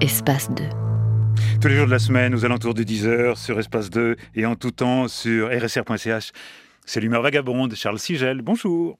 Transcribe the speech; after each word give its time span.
Espace 0.00 0.50
2. 0.50 0.64
Tous 1.60 1.68
les 1.68 1.76
jours 1.76 1.86
de 1.86 1.90
la 1.92 2.00
semaine, 2.00 2.34
aux 2.34 2.44
alentours 2.44 2.74
de 2.74 2.82
10h, 2.82 3.36
sur 3.36 3.60
Espace 3.60 3.88
2 3.88 4.16
et 4.34 4.44
en 4.44 4.56
tout 4.56 4.72
temps 4.72 5.06
sur 5.06 5.48
rsr.ch. 5.48 6.32
C'est 6.84 7.00
l'humeur 7.00 7.22
vagabonde, 7.22 7.74
Charles 7.76 8.00
Sigel. 8.00 8.42
Bonjour. 8.42 8.98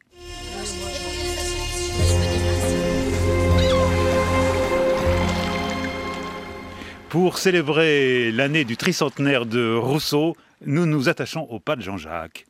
Pour 7.08 7.38
célébrer 7.38 8.30
l'année 8.30 8.62
du 8.64 8.76
tricentenaire 8.76 9.46
de 9.46 9.74
Rousseau, 9.74 10.36
nous 10.64 10.86
nous 10.86 11.08
attachons 11.08 11.48
au 11.50 11.58
pas 11.58 11.74
de 11.74 11.82
Jean-Jacques. 11.82 12.44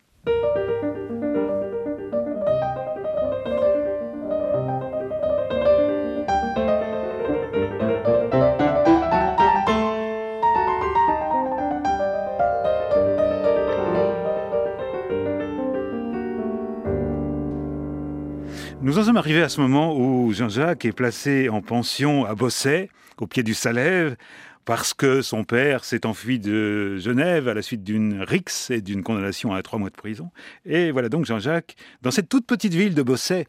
Nous 18.81 18.97
en 18.97 19.03
sommes 19.03 19.17
arrivés 19.17 19.43
à 19.43 19.49
ce 19.49 19.61
moment 19.61 19.99
où 19.99 20.33
Jean-Jacques 20.33 20.85
est 20.85 20.93
placé 20.93 21.49
en 21.49 21.61
pension 21.63 22.25
à 22.25 22.37
Bosset, 22.37 22.91
au 23.19 23.27
pied 23.27 23.43
du 23.43 23.53
Salève, 23.53 24.17
parce 24.65 24.95
que 24.95 25.21
son 25.21 25.43
père 25.43 25.85
s'est 25.85 26.07
enfui 26.07 26.39
de 26.39 26.97
Genève 26.97 27.49
à 27.49 27.55
la 27.55 27.63
suite 27.63 27.83
d'une 27.83 28.23
rixe 28.23 28.71
et 28.71 28.81
d'une 28.81 29.03
condamnation 29.03 29.53
à 29.53 29.61
trois 29.63 29.81
mois 29.81 29.91
de 29.91 29.97
prison. 29.97 30.31
Et 30.65 30.93
voilà 30.93 31.09
donc 31.09 31.25
Jean-Jacques, 31.25 31.75
dans 32.03 32.13
cette 32.13 32.29
toute 32.29 32.47
petite 32.47 32.73
ville 32.73 32.95
de 32.95 33.03
Bosset, 33.03 33.49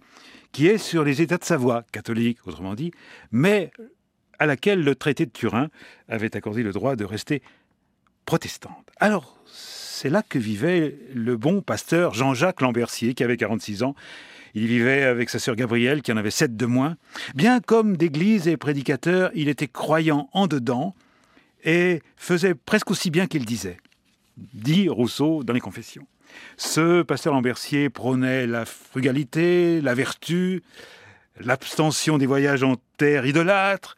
qui 0.52 0.66
est 0.66 0.80
sur 0.80 1.04
les 1.04 1.22
États 1.22 1.38
de 1.38 1.44
Savoie, 1.44 1.84
catholique 1.92 2.40
autrement 2.48 2.74
dit, 2.74 2.92
mais 3.32 3.72
à 4.40 4.48
laquelle 4.48 4.84
le 4.84 4.96
traité 4.96 5.28
de 5.28 5.32
Turin 5.32 5.70
avait 6.08 6.36
accordé 6.36 6.64
le 6.64 6.72
droit 6.72 6.96
de 6.96 7.06
rester 7.06 7.44
protestante. 8.26 8.90
Alors, 9.00 9.38
c'est 9.46 10.10
là 10.10 10.24
que 10.28 10.40
vivait 10.40 10.98
le 11.14 11.38
bon 11.38 11.62
pasteur 11.62 12.16
Jean-Jacques 12.16 12.62
Lambercier, 12.62 13.14
qui 13.14 13.24
avait 13.24 13.38
46 13.38 13.84
ans 13.84 13.94
il 14.54 14.68
vivait 14.68 15.04
avec 15.04 15.30
sa 15.30 15.40
sœur 15.40 15.56
Gabrielle, 15.56 16.02
qui 16.02 16.12
en 16.12 16.18
avait 16.18 16.32
sept 16.32 16.56
de 16.56 16.66
moins. 16.66 16.98
Bien 17.36 17.60
comme 17.60 17.98
d'église 17.98 18.48
et 18.48 18.58
prédicateur, 18.58 19.32
il 19.36 19.50
était 19.50 19.68
croyant 19.68 20.30
en 20.34 20.48
dedans 20.48 20.96
et 21.64 22.02
faisait 22.16 22.56
presque 22.56 22.92
aussi 22.92 23.10
bien 23.10 23.28
qu'il 23.28 23.46
disait, 23.46 23.78
dit 24.54 24.90
Rousseau 24.90 25.44
dans 25.44 25.54
les 25.54 25.60
Confessions. 25.60 26.08
Ce 26.58 27.02
pasteur 27.02 27.34
Lambercier 27.34 27.90
prônait 27.90 28.48
la 28.48 28.66
frugalité, 28.66 29.82
la 29.82 29.96
vertu, 29.96 30.62
l'abstention 31.40 32.18
des 32.18 32.26
voyages 32.26 32.64
en 32.64 32.76
terre 32.98 33.26
idolâtre. 33.26 33.96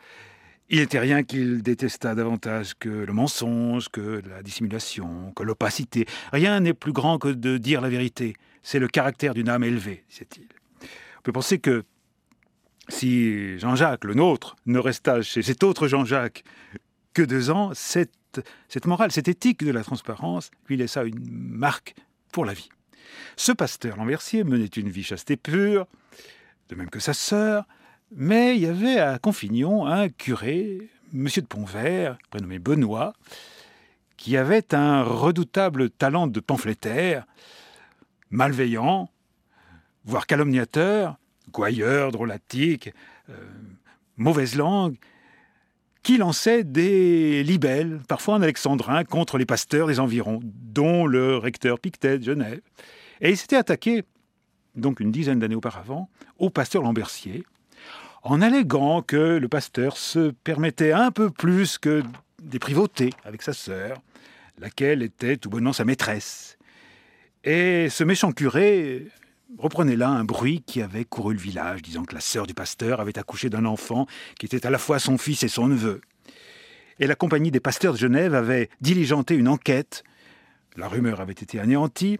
Il 0.69 0.79
n'était 0.79 0.99
rien 0.99 1.23
qu'il 1.23 1.61
détesta 1.61 2.15
davantage 2.15 2.73
que 2.79 2.87
le 2.87 3.11
mensonge, 3.11 3.89
que 3.89 4.21
la 4.29 4.41
dissimulation, 4.41 5.33
que 5.35 5.43
l'opacité. 5.43 6.05
Rien 6.31 6.61
n'est 6.61 6.73
plus 6.73 6.93
grand 6.93 7.17
que 7.17 7.27
de 7.27 7.57
dire 7.57 7.81
la 7.81 7.89
vérité 7.89 8.35
c'est 8.63 8.79
le 8.79 8.87
caractère 8.87 9.33
d'une 9.33 9.49
âme 9.49 9.63
élevée, 9.63 10.03
disait-il. 10.09 10.47
On 11.19 11.21
peut 11.23 11.31
penser 11.31 11.59
que 11.59 11.83
si 12.89 13.57
Jean-Jacques, 13.59 14.03
le 14.03 14.13
nôtre, 14.13 14.55
ne 14.65 14.79
resta 14.79 15.21
chez 15.21 15.41
cet 15.41 15.63
autre 15.63 15.87
Jean-Jacques 15.87 16.43
que 17.13 17.21
deux 17.21 17.49
ans, 17.49 17.71
cette, 17.73 18.15
morale, 18.85 19.11
cette 19.11 19.27
éthique 19.27 19.63
de 19.63 19.71
la 19.71 19.83
transparence 19.83 20.51
lui 20.67 20.77
laissa 20.77 21.03
une 21.03 21.19
marque 21.29 21.95
pour 22.31 22.45
la 22.45 22.53
vie. 22.53 22.69
Ce 23.35 23.51
pasteur 23.51 23.97
Lambercier 23.97 24.43
menait 24.43 24.65
une 24.65 24.89
vie 24.89 25.03
chaste 25.03 25.31
et 25.31 25.37
pure, 25.37 25.87
de 26.69 26.75
même 26.75 26.89
que 26.89 26.99
sa 26.99 27.13
sœur, 27.13 27.65
mais 28.13 28.55
il 28.55 28.61
y 28.63 28.67
avait 28.67 28.99
à 28.99 29.19
Confignon 29.19 29.85
un 29.85 30.09
curé, 30.09 30.89
M. 31.13 31.27
de 31.35 31.41
Pontvert, 31.41 32.17
prénommé 32.29 32.59
Benoît, 32.59 33.13
qui 34.17 34.37
avait 34.37 34.73
un 34.73 35.03
redoutable 35.03 35.89
talent 35.89 36.27
de 36.27 36.39
pamphlétaire, 36.39 37.25
malveillant, 38.31 39.09
voire 40.05 40.25
calomniateur, 40.25 41.17
gouailleur, 41.51 42.11
drôlatique, 42.11 42.91
euh, 43.29 43.33
mauvaise 44.17 44.55
langue, 44.55 44.97
qui 46.03 46.17
lançait 46.17 46.63
des 46.63 47.43
libelles, 47.43 47.99
parfois 48.07 48.35
en 48.35 48.41
alexandrin, 48.41 49.03
contre 49.03 49.37
les 49.37 49.45
pasteurs 49.45 49.87
des 49.87 49.99
environs, 49.99 50.39
dont 50.43 51.05
le 51.05 51.37
recteur 51.37 51.79
Pictet 51.79 52.17
de 52.17 52.23
Genève. 52.23 52.61
Et 53.19 53.29
il 53.29 53.37
s'était 53.37 53.57
attaqué, 53.57 54.03
donc 54.75 54.99
une 54.99 55.11
dizaine 55.11 55.39
d'années 55.39 55.55
auparavant, 55.55 56.09
au 56.39 56.49
pasteur 56.49 56.81
Lambercier, 56.81 57.43
en 58.23 58.41
alléguant 58.41 59.01
que 59.01 59.37
le 59.37 59.47
pasteur 59.47 59.97
se 59.97 60.31
permettait 60.43 60.91
un 60.91 61.11
peu 61.11 61.29
plus 61.29 61.77
que 61.77 62.03
des 62.41 62.59
privautés 62.59 63.11
avec 63.23 63.41
sa 63.41 63.53
sœur, 63.53 64.01
laquelle 64.57 65.03
était 65.03 65.37
tout 65.37 65.49
bonnement 65.49 65.73
sa 65.73 65.85
maîtresse, 65.85 66.57
et 67.43 67.89
ce 67.89 68.03
méchant 68.03 68.31
curé 68.31 69.07
reprenait 69.57 69.95
là 69.95 70.09
un 70.09 70.23
bruit 70.23 70.63
qui 70.65 70.81
avait 70.81 71.05
couru 71.05 71.33
le 71.33 71.39
village, 71.39 71.81
disant 71.81 72.03
que 72.03 72.13
la 72.13 72.21
sœur 72.21 72.47
du 72.47 72.53
pasteur 72.53 72.99
avait 72.99 73.17
accouché 73.17 73.49
d'un 73.49 73.65
enfant 73.65 74.05
qui 74.39 74.45
était 74.45 74.65
à 74.65 74.69
la 74.69 74.77
fois 74.77 74.99
son 74.99 75.17
fils 75.17 75.43
et 75.43 75.47
son 75.47 75.67
neveu. 75.67 76.01
Et 76.99 77.07
la 77.07 77.15
compagnie 77.15 77.51
des 77.51 77.59
pasteurs 77.59 77.93
de 77.93 77.97
Genève 77.97 78.35
avait 78.35 78.69
diligenté 78.79 79.35
une 79.35 79.47
enquête. 79.47 80.03
La 80.77 80.87
rumeur 80.87 81.19
avait 81.19 81.33
été 81.33 81.59
anéantie, 81.59 82.19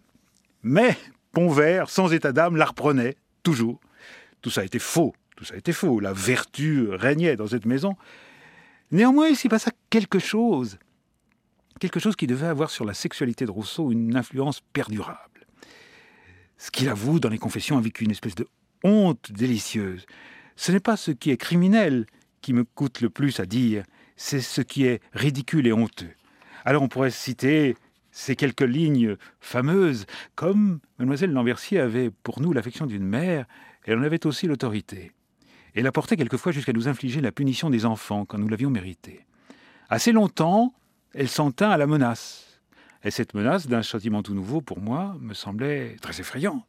mais 0.64 0.98
Pontvert, 1.32 1.90
sans 1.90 2.12
état 2.12 2.32
d'âme, 2.32 2.58
la 2.58 2.66
reprenait, 2.66 3.16
toujours. 3.44 3.80
Tout 4.42 4.50
ça 4.50 4.66
était 4.66 4.80
faux, 4.80 5.14
tout 5.38 5.46
ça 5.46 5.56
était 5.56 5.72
faux. 5.72 6.00
La 6.00 6.14
vertu 6.14 6.90
régnait 6.90 7.36
dans 7.36 7.48
cette 7.48 7.66
maison. 7.66 7.96
Néanmoins, 8.92 9.28
il 9.28 9.38
s'y 9.38 9.48
passa 9.48 9.72
quelque 9.90 10.20
chose 10.20 10.78
quelque 11.82 12.00
chose 12.00 12.16
qui 12.16 12.28
devait 12.28 12.46
avoir 12.46 12.70
sur 12.70 12.86
la 12.86 12.94
sexualité 12.94 13.46
de 13.46 13.52
Rousseau 13.52 13.92
une 13.92 14.16
influence 14.16 14.62
perdurable. 14.72 15.48
Ce 16.58 16.70
qu'il 16.70 16.88
avoue 16.88 17.20
dans 17.20 17.30
les 17.30 17.40
confessions 17.40 17.78
avec 17.78 18.02
une 18.02 18.12
espèce 18.12 18.36
de 18.36 18.48
honte 18.84 19.32
délicieuse. 19.32 20.06
Ce 20.56 20.72
n'est 20.72 20.80
pas 20.80 20.96
ce 20.96 21.10
qui 21.10 21.32
est 21.32 21.38
criminel 21.38 22.06
qui 22.42 22.54
me 22.54 22.64
coûte 22.64 23.02
le 23.02 23.10
plus 23.10 23.40
à 23.40 23.48
dire, 23.48 23.84
c'est 24.16 24.42
ce 24.42 24.62
qui 24.62 24.86
est 24.86 25.02
ridicule 25.14 25.66
et 25.66 25.74
honteux. 25.74 26.14
Alors 26.66 26.84
on 26.84 26.88
pourrait 26.88 27.10
citer 27.10 27.76
ces 28.12 28.36
quelques 28.36 28.62
lignes 28.62 29.16
fameuses, 29.40 30.06
comme 30.36 30.80
Mademoiselle 31.00 31.32
Lambercier 31.32 31.80
avait 31.80 32.12
pour 32.12 32.42
nous 32.42 32.54
l'affection 32.54 32.86
d'une 32.86 33.06
mère, 33.06 33.46
elle 33.86 33.98
en 33.98 34.04
avait 34.04 34.28
aussi 34.28 34.46
l'autorité. 34.46 35.14
Elle 35.74 35.88
a 35.88 35.92
porté 35.92 36.16
quelquefois 36.16 36.52
jusqu'à 36.52 36.74
nous 36.74 36.88
infliger 36.88 37.22
la 37.22 37.32
punition 37.32 37.72
des 37.72 37.86
enfants 37.86 38.26
quand 38.26 38.38
nous 38.38 38.50
l'avions 38.50 38.70
mérité. 38.70 39.26
Assez 39.90 40.12
longtemps, 40.12 40.76
elle 41.14 41.30
s'en 41.30 41.52
tint 41.52 41.70
à 41.70 41.78
la 41.78 41.88
menace. 41.88 42.60
Et 43.04 43.12
cette 43.12 43.34
menace 43.34 43.68
d'un 43.68 43.82
châtiment 43.82 44.22
tout 44.22 44.34
nouveau, 44.34 44.62
pour 44.62 44.80
moi, 44.80 45.16
me 45.20 45.34
semblait 45.34 45.96
très 46.02 46.20
effrayante. 46.20 46.66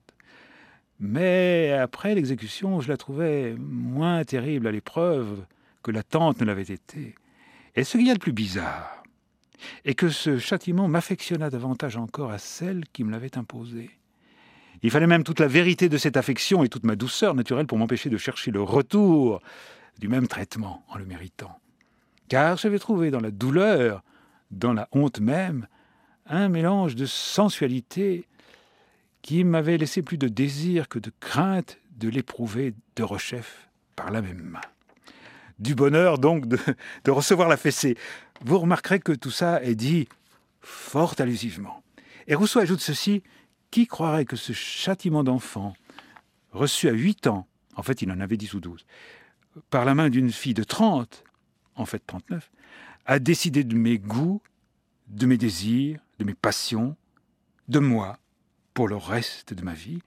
Mais 0.99 1.73
après 1.73 2.15
l'exécution, 2.15 2.81
je 2.81 2.89
la 2.89 2.97
trouvais 2.97 3.55
moins 3.59 4.25
terrible 4.25 4.67
à 4.67 4.73
l'épreuve 4.73 5.45
que 5.83 5.91
l'attente 5.91 6.41
ne 6.41 6.47
l'avait 6.47 6.63
été. 6.63 7.15
Et 7.75 7.85
ce 7.85 7.97
qu'il 7.97 8.07
y 8.07 8.11
a 8.11 8.15
de 8.15 8.19
plus 8.19 8.33
bizarre 8.33 9.03
est 9.85 9.95
que 9.95 10.09
ce 10.09 10.39
châtiment 10.39 10.89
m'affectionna 10.89 11.51
davantage 11.51 11.97
encore 11.97 12.31
à 12.31 12.39
celle 12.39 12.85
qui 12.93 13.05
me 13.05 13.11
l'avait 13.11 13.37
imposé. 13.37 13.91
Il 14.83 14.91
fallait 14.91 15.07
même 15.07 15.25
toute 15.25 15.41
la 15.41 15.47
vérité 15.47 15.89
de 15.89 15.97
cette 15.97 16.17
affection 16.17 16.65
et 16.65 16.69
toute 16.69 16.85
ma 16.85 16.97
douceur 16.97 17.35
naturelle 17.35 17.67
pour 17.67 17.79
m'empêcher 17.79 18.11
de 18.11 18.17
chercher 18.17 18.51
le 18.51 18.63
retour 18.63 19.41
du 19.99 20.09
même 20.09 20.27
traitement 20.27 20.85
en 20.89 20.99
le 20.99 21.05
méritant. 21.05 21.61
Car 22.29 22.57
j'avais 22.57 22.79
trouvé 22.79 23.11
dans 23.11 23.21
la 23.21 23.31
douleur 23.31 24.03
dans 24.53 24.73
la 24.73 24.89
honte 24.93 25.21
même, 25.21 25.67
un 26.27 26.49
mélange 26.49 26.95
de 26.95 27.07
sensualité 27.07 28.27
qui 29.23 29.45
m'avait 29.45 29.79
laissé 29.79 30.03
plus 30.03 30.19
de 30.19 30.29
désir 30.29 30.89
que 30.89 30.99
de 30.99 31.11
crainte 31.21 31.79
de 31.97 32.09
l'éprouver 32.09 32.75
de 32.97 33.03
rechef 33.03 33.69
par 33.97 34.11
la 34.11 34.23
même 34.23 34.43
main. 34.43 34.61
Du 35.59 35.75
bonheur 35.75 36.19
donc 36.19 36.47
de, 36.47 37.11
recevoir 37.11 37.49
la 37.49 37.57
fessée. 37.57 37.97
Vous 38.41 38.59
remarquerez 38.59 38.99
que 38.99 39.13
tout 39.13 39.31
ça 39.31 39.63
est 39.63 39.75
dit 39.75 40.09
fort 40.61 41.15
allusivement. 41.19 41.83
Et 42.27 42.35
Rousseau 42.35 42.61
ajoute 42.61 42.81
ceci, 42.81 43.23
qui 43.71 43.87
croirait 43.87 44.25
que 44.25 44.37
ce 44.37 44.53
châtiment 44.53 45.25
d'enfant, 45.25 45.75
reçu 46.51 46.89
à 46.89 46.93
8 46.93 47.27
ans, 47.27 47.47
en 47.77 47.83
fait 47.83 48.03
il 48.03 48.11
en 48.11 48.21
avait 48.21 48.37
10 48.37 48.55
ou 48.55 48.61
12, 48.61 48.85
par 49.71 49.85
la 49.85 49.95
main 49.95 50.09
d'une 50.09 50.31
fille 50.31 50.55
de 50.55 50.65
30, 50.65 51.25
en 51.77 51.85
fait 51.85 52.03
39, 52.07 52.51
à 53.07 53.19
décider 53.19 53.65
de 53.65 53.75
mes 53.75 53.99
goûts, 53.99 54.41
de 55.09 55.27
mes 55.27 55.39
désirs, 55.39 56.01
de 56.19 56.25
mes 56.25 56.35
passions, 56.35 56.97
de 57.69 57.79
moi, 57.79 58.19
pour 58.75 58.89
le 58.89 58.97
reste 58.97 59.55
de 59.55 59.63
ma 59.63 59.75
vie, 59.75 60.01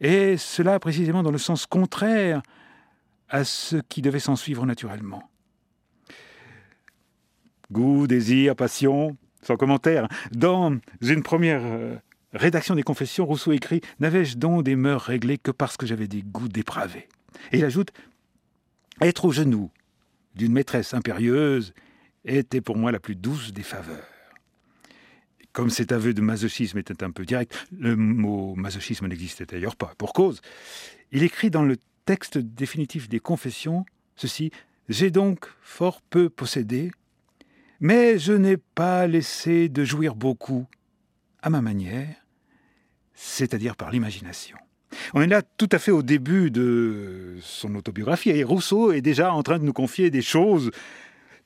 et 0.00 0.36
cela 0.36 0.78
précisément 0.78 1.22
dans 1.22 1.30
le 1.30 1.38
sens 1.38 1.66
contraire 1.66 2.42
à 3.28 3.44
ce 3.44 3.76
qui 3.76 4.02
devait 4.02 4.20
s'en 4.20 4.36
suivre 4.36 4.64
naturellement. 4.66 5.22
Goût, 7.70 8.06
désir, 8.06 8.56
passion, 8.56 9.16
sans 9.42 9.56
commentaire. 9.56 10.08
Dans 10.32 10.76
une 11.00 11.22
première 11.22 11.60
euh, 11.62 11.96
rédaction 12.32 12.74
des 12.74 12.82
Confessions, 12.82 13.26
Rousseau 13.26 13.52
écrit 13.52 13.80
N'avais-je 14.00 14.36
donc 14.36 14.64
des 14.64 14.74
mœurs 14.74 15.02
réglées 15.02 15.38
que 15.38 15.50
parce 15.50 15.76
que 15.76 15.86
j'avais 15.86 16.08
des 16.08 16.22
goûts 16.22 16.48
dépravés? 16.48 17.08
Et 17.52 17.58
il 17.58 17.64
ajoute 17.64 17.92
Être 19.00 19.26
aux 19.26 19.32
genoux 19.32 19.70
d'une 20.34 20.52
maîtresse 20.52 20.94
impérieuse 20.94 21.74
était 22.24 22.60
pour 22.60 22.76
moi 22.76 22.92
la 22.92 23.00
plus 23.00 23.16
douce 23.16 23.52
des 23.52 23.62
faveurs. 23.62 24.06
Comme 25.52 25.70
cet 25.70 25.90
aveu 25.90 26.14
de 26.14 26.20
masochisme 26.20 26.78
était 26.78 27.02
un 27.02 27.10
peu 27.10 27.24
direct, 27.24 27.66
le 27.76 27.96
mot 27.96 28.54
masochisme 28.54 29.08
n'existait 29.08 29.46
d'ailleurs 29.46 29.76
pas, 29.76 29.94
pour 29.98 30.12
cause. 30.12 30.40
Il 31.10 31.22
écrit 31.22 31.50
dans 31.50 31.64
le 31.64 31.76
texte 32.04 32.38
définitif 32.38 33.08
des 33.08 33.20
Confessions 33.20 33.84
ceci 34.20 34.50
J'ai 34.88 35.10
donc 35.10 35.46
fort 35.62 36.02
peu 36.02 36.28
possédé, 36.28 36.92
mais 37.80 38.18
je 38.18 38.32
n'ai 38.32 38.56
pas 38.56 39.06
laissé 39.06 39.68
de 39.68 39.84
jouir 39.84 40.14
beaucoup 40.14 40.66
à 41.42 41.50
ma 41.50 41.62
manière, 41.62 42.14
c'est-à-dire 43.14 43.76
par 43.76 43.90
l'imagination. 43.90 44.58
On 45.14 45.22
est 45.22 45.26
là 45.26 45.42
tout 45.42 45.68
à 45.72 45.78
fait 45.78 45.92
au 45.92 46.02
début 46.02 46.50
de 46.50 47.38
son 47.40 47.74
autobiographie 47.76 48.30
et 48.30 48.44
Rousseau 48.44 48.92
est 48.92 49.00
déjà 49.00 49.32
en 49.32 49.42
train 49.42 49.58
de 49.58 49.64
nous 49.64 49.72
confier 49.72 50.10
des 50.10 50.22
choses, 50.22 50.70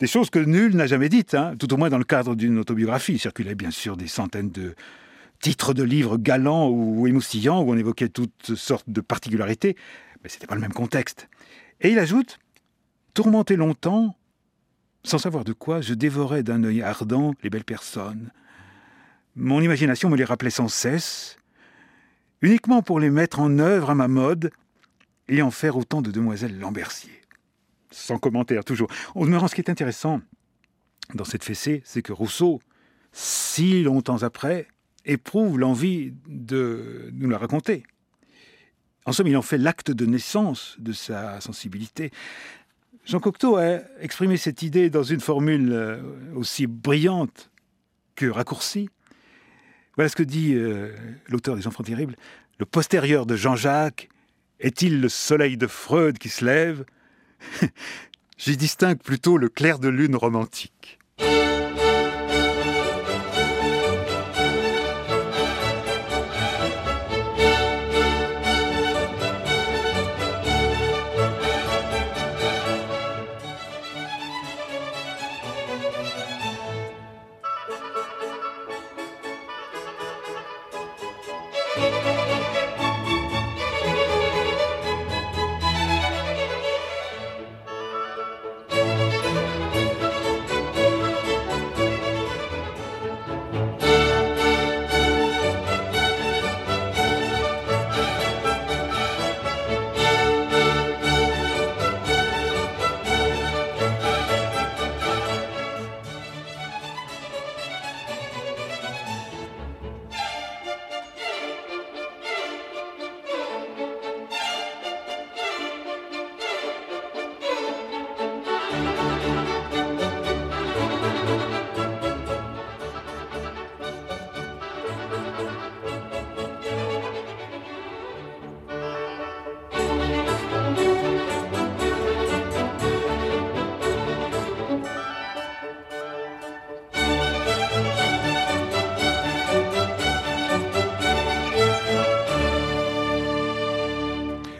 des 0.00 0.06
choses 0.06 0.31
que 0.31 0.38
nul 0.38 0.75
n'a 0.75 0.87
jamais 0.87 1.08
dites, 1.08 1.35
hein, 1.35 1.55
tout 1.58 1.73
au 1.73 1.76
moins 1.76 1.88
dans 1.88 1.99
le 1.99 2.05
cadre 2.05 2.35
d'une 2.35 2.58
autobiographie. 2.58 3.14
Il 3.14 3.19
circulait 3.19 3.55
bien 3.55 3.70
sûr 3.70 3.96
des 3.96 4.08
centaines 4.08 4.50
de 4.50 4.75
titres 5.41 5.75
de 5.75 5.82
livres 5.82 6.17
galants 6.17 6.69
ou 6.69 7.06
émoustillants 7.06 7.62
où 7.62 7.73
on 7.73 7.76
évoquait 7.76 8.08
toutes 8.08 8.55
sortes 8.55 8.88
de 8.88 9.00
particularités, 9.00 9.76
mais 10.23 10.29
ce 10.29 10.37
n'était 10.37 10.46
pas 10.46 10.55
le 10.55 10.61
même 10.61 10.73
contexte. 10.73 11.29
Et 11.81 11.91
il 11.91 11.99
ajoute 11.99 12.38
Tourmenté 13.14 13.55
longtemps, 13.55 14.17
sans 15.05 15.19
savoir 15.19 15.44
de 15.44 15.52
quoi, 15.52 15.81
je 15.81 15.94
dévorais 15.94 16.43
d'un 16.43 16.64
œil 16.64 16.82
ardent 16.82 17.32
les 17.44 17.50
belles 17.50 17.64
personnes. 17.64 18.32
Mon 19.37 19.61
imagination 19.61 20.11
me 20.11 20.17
les 20.17 20.25
rappelait 20.25 20.50
sans 20.50 20.67
cesse, 20.67 21.37
uniquement 22.43 22.82
pour 22.82 22.99
les 22.99 23.11
mettre 23.11 23.38
en 23.38 23.61
œuvre 23.61 23.91
à 23.91 23.94
ma 23.94 24.08
mode 24.08 24.50
et 25.29 25.43
en 25.43 25.52
faire 25.52 25.76
autant 25.76 26.02
de 26.02 26.11
demoiselles 26.11 26.58
Lambercier. 26.58 27.24
Sans 27.94 28.19
commentaire, 28.19 28.64
toujours. 28.64 28.88
Au 29.14 29.25
demeurant, 29.25 29.46
ce 29.46 29.55
qui 29.55 29.61
est 29.61 29.70
intéressant 29.70 30.20
dans 31.14 31.25
cette 31.25 31.44
fessée, 31.44 31.81
c'est 31.85 32.02
que 32.02 32.12
Rousseau, 32.12 32.61
si 33.12 33.85
longtemps 33.85 34.25
après, 34.25 34.67
éprouve 35.05 35.61
l'envie 35.61 36.12
de 36.26 37.11
nous 37.12 37.29
la 37.29 37.38
raconter. 37.38 37.85
En 39.06 39.12
somme, 39.12 39.29
il 39.29 39.37
en 39.37 39.43
fait 39.43 39.58
l'acte 39.58 39.93
de 39.93 40.06
naissance 40.06 40.76
de 40.81 40.93
sa 40.93 41.41
sensibilité. 41.41 42.11
Jean 43.05 43.20
Cocteau 43.20 43.58
a 43.58 43.79
exprimé 44.00 44.38
cette 44.38 44.62
idée 44.62 44.91
dans 44.91 45.02
une 45.05 45.20
formule 45.20 45.73
euh, 45.73 46.02
aussi 46.35 46.67
brillante 46.67 47.50
que 48.17 48.26
raccourcie. 48.26 48.88
Voilà 49.94 50.08
ce 50.08 50.17
que 50.17 50.23
dit 50.25 50.55
euh, 50.55 50.96
l'auteur 51.29 51.55
des 51.55 51.69
Enfants 51.69 51.85
terribles. 51.85 52.17
Le 52.58 52.67
postérieur 52.67 53.25
de 53.25 53.37
Jean-Jacques 53.37 54.08
est-il 54.58 55.00
le 55.00 55.08
soleil 55.08 55.56
de 55.56 55.69
Freud 55.69 56.19
qui 56.19 56.29
se 56.29 56.44
lève 56.44 56.85
J'y 58.38 58.56
distingue 58.56 58.99
plutôt 58.99 59.38
le 59.38 59.49
clair 59.49 59.79
de 59.79 59.88
lune 59.88 60.17
romantique. 60.17 60.99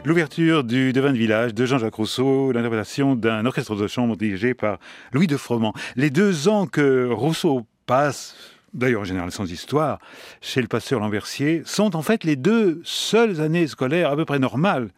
L'ouverture 0.07 0.65
du 0.65 0.93
Devin 0.93 1.13
de 1.15 1.17
Village 1.17 1.55
de 1.55 1.65
Jean-Jacques 1.65 1.95
Rousseau, 1.95 2.53
l'interprétation 2.53 3.17
d'un 3.17 3.47
orchestre 3.47 3.75
de 3.75 3.89
chambre 3.89 4.19
dirigé 4.19 4.53
par 4.53 4.79
Louis 5.13 5.27
de 5.27 5.39
Froment. 5.39 5.73
Les 5.97 6.11
deux 6.11 6.47
ans 6.47 6.67
que 6.67 7.09
Rousseau 7.11 7.67
passe, 7.87 8.37
d'ailleurs 8.75 9.01
en 9.01 9.05
général 9.05 9.33
sans 9.33 9.51
histoire, 9.51 9.99
chez 10.43 10.61
le 10.61 10.69
pasteur 10.69 11.01
Lambercier, 11.01 11.63
sont 11.65 11.97
en 11.97 12.03
fait 12.03 12.25
les 12.25 12.37
deux 12.37 12.83
seules 12.85 13.41
années 13.41 13.67
scolaires 13.67 14.11
à 14.11 14.17
peu 14.17 14.27
près 14.27 14.39
normales 14.39 14.91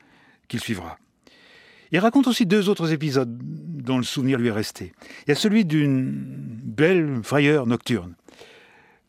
qu'il 0.49 0.59
suivra. 0.59 0.99
Il 1.93 2.01
raconte 2.01 2.27
aussi 2.27 2.45
deux 2.45 2.69
autres 2.69 2.93
épisodes 2.93 3.39
dont 3.41 3.99
le 3.99 4.05
souvenir 4.05 4.41
lui 4.41 4.49
est 4.49 4.53
resté. 4.53 4.93
Il 5.27 5.29
y 5.29 5.33
a 5.33 5.37
celui 5.37 5.65
d'une 5.65 6.11
belle 6.65 7.21
frayeur 7.23 7.69
nocturne. 7.69 8.17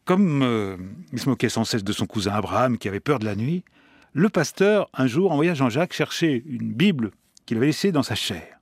Comme 0.06 0.44
euh, 0.44 0.78
il 1.12 1.20
se 1.20 1.28
moquait 1.28 1.50
sans 1.50 1.66
cesse 1.66 1.84
de 1.84 1.92
son 1.92 2.06
cousin 2.06 2.34
Abraham 2.34 2.78
qui 2.78 2.88
avait 2.88 3.00
peur 3.00 3.18
de 3.18 3.26
la 3.26 3.36
nuit, 3.36 3.64
le 4.13 4.30
pasteur, 4.30 4.89
un 4.94 5.07
jour, 5.07 5.31
envoya 5.31 5.54
Jean-Jacques 5.54 5.94
chercher 5.94 6.44
une 6.48 6.74
Bible 6.74 7.12
qu'il 7.45 7.57
avait 7.57 7.68
laissée 7.68 7.92
dans 7.92 8.04
sa 8.04 8.15
chair. 8.15 8.60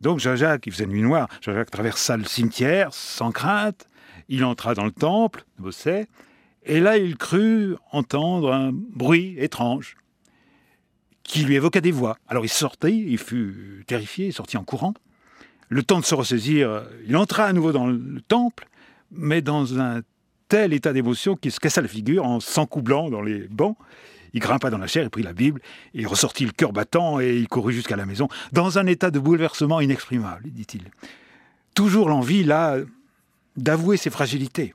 Donc 0.00 0.20
Jean-Jacques, 0.20 0.66
il 0.66 0.72
faisait 0.72 0.86
nuit 0.86 1.02
noire, 1.02 1.28
Jean-Jacques 1.40 1.70
traversa 1.70 2.16
le 2.16 2.24
cimetière 2.24 2.92
sans 2.92 3.32
crainte, 3.32 3.88
il 4.28 4.44
entra 4.44 4.74
dans 4.74 4.84
le 4.84 4.92
temple, 4.92 5.44
bossait, 5.58 6.06
et 6.64 6.80
là 6.80 6.96
il 6.98 7.16
crut 7.16 7.76
entendre 7.92 8.52
un 8.52 8.70
bruit 8.72 9.34
étrange 9.38 9.96
qui 11.24 11.42
lui 11.42 11.56
évoqua 11.56 11.80
des 11.80 11.90
voix. 11.90 12.16
Alors 12.28 12.44
il 12.44 12.48
sortit, 12.48 13.04
il 13.08 13.18
fut 13.18 13.84
terrifié, 13.86 14.28
il 14.28 14.32
sortit 14.32 14.56
en 14.56 14.64
courant. 14.64 14.94
Le 15.68 15.82
temps 15.82 16.00
de 16.00 16.04
se 16.04 16.14
ressaisir, 16.14 16.84
il 17.06 17.16
entra 17.16 17.44
à 17.44 17.52
nouveau 17.52 17.72
dans 17.72 17.86
le 17.86 18.20
temple, 18.26 18.68
mais 19.10 19.42
dans 19.42 19.78
un 19.78 20.00
tel 20.48 20.72
état 20.72 20.92
d'émotion 20.92 21.36
qu'il 21.36 21.52
se 21.52 21.60
cassa 21.60 21.82
la 21.82 21.88
figure 21.88 22.24
en 22.24 22.40
s'encoublant 22.40 23.10
dans 23.10 23.20
les 23.20 23.46
bancs. 23.48 23.76
Il 24.32 24.40
grimpa 24.40 24.70
dans 24.70 24.78
la 24.78 24.86
chair, 24.86 25.04
il 25.04 25.10
prit 25.10 25.22
la 25.22 25.32
Bible, 25.32 25.60
il 25.94 26.06
ressortit 26.06 26.44
le 26.44 26.52
cœur 26.52 26.72
battant 26.72 27.20
et 27.20 27.36
il 27.36 27.48
courut 27.48 27.72
jusqu'à 27.72 27.96
la 27.96 28.06
maison, 28.06 28.28
dans 28.52 28.78
un 28.78 28.86
état 28.86 29.10
de 29.10 29.18
bouleversement 29.18 29.80
inexprimable, 29.80 30.50
dit-il. 30.50 30.90
Toujours 31.74 32.08
l'envie, 32.08 32.44
là, 32.44 32.78
d'avouer 33.56 33.96
ses 33.96 34.10
fragilités. 34.10 34.74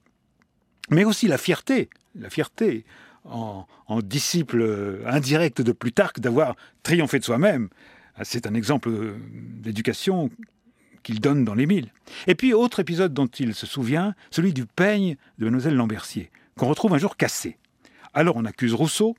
Mais 0.89 1.05
aussi 1.05 1.27
la 1.27 1.37
fierté, 1.37 1.89
la 2.15 2.29
fierté 2.29 2.85
en, 3.25 3.65
disciple 4.01 5.01
indirect 5.05 5.61
de 5.61 5.71
Plutarque 5.71 6.19
d'avoir 6.19 6.55
triomphé 6.81 7.19
de 7.19 7.23
soi-même. 7.23 7.69
C'est 8.23 8.47
un 8.47 8.53
exemple 8.53 8.91
d'éducation 9.31 10.29
qu'il 11.03 11.19
donne 11.19 11.43
dans 11.45 11.53
l'Émile. 11.53 11.91
Et 12.27 12.35
puis, 12.35 12.53
autre 12.53 12.79
épisode 12.79 13.13
dont 13.13 13.27
il 13.27 13.53
se 13.53 13.65
souvient, 13.65 14.15
celui 14.31 14.53
du 14.53 14.65
peigne 14.65 15.15
de 15.37 15.45
Mademoiselle 15.45 15.75
Lambercier, 15.75 16.31
qu'on 16.57 16.67
retrouve 16.67 16.93
un 16.93 16.97
jour 16.97 17.17
cassé. 17.17 17.57
Alors 18.13 18.35
on 18.35 18.45
accuse 18.45 18.73
Rousseau, 18.73 19.15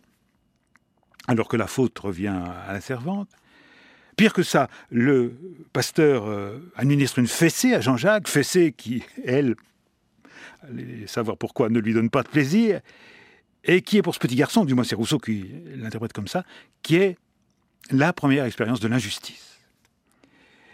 alors 1.26 1.48
que 1.48 1.56
la 1.56 1.66
faute 1.66 1.98
revient 1.98 2.34
à 2.68 2.72
la 2.72 2.80
servante. 2.80 3.28
Pire 4.16 4.32
que 4.32 4.42
ça, 4.42 4.68
le 4.90 5.34
pasteur 5.72 6.26
euh, 6.26 6.58
administre 6.76 7.18
une 7.18 7.26
fessée 7.26 7.74
à 7.74 7.80
Jean-Jacques, 7.80 8.28
fessée 8.28 8.72
qui, 8.76 9.02
elle, 9.24 9.56
savoir 11.06 11.36
pourquoi, 11.36 11.68
ne 11.68 11.80
lui 11.80 11.94
donne 11.94 12.10
pas 12.10 12.22
de 12.22 12.28
plaisir, 12.28 12.80
et 13.64 13.82
qui 13.82 13.96
est 13.96 14.02
pour 14.02 14.14
ce 14.14 14.20
petit 14.20 14.36
garçon, 14.36 14.64
du 14.64 14.74
moins 14.74 14.84
c'est 14.84 14.94
Rousseau 14.94 15.18
qui 15.18 15.46
l'interprète 15.76 16.12
comme 16.12 16.28
ça, 16.28 16.44
qui 16.82 16.96
est 16.96 17.16
la 17.90 18.12
première 18.12 18.44
expérience 18.44 18.80
de 18.80 18.88
l'injustice. 18.88 19.58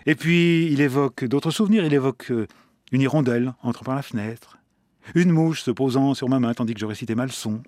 Et 0.07 0.15
puis 0.15 0.71
il 0.73 0.81
évoque 0.81 1.25
d'autres 1.25 1.51
souvenirs, 1.51 1.85
il 1.85 1.95
évoque 1.95 2.31
euh, 2.31 2.47
une 2.93 3.01
hirondelle 3.01 3.55
entrant 3.63 3.85
par 3.85 3.95
la 3.95 4.03
fenêtre, 4.03 4.59
une 5.15 5.31
mouche 5.31 5.63
se 5.63 5.71
posant 5.71 6.15
sur 6.15 6.29
ma 6.29 6.41
main 6.41 6.53
tandis 6.53 6.75
que 6.75 6.81
je 6.81 6.87
récitais 6.87 7.15
ma 7.15 7.27
leçon, 7.27 7.63